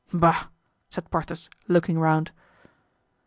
[0.11, 0.47] "Bah!"
[0.89, 2.31] said Porthos, looking around.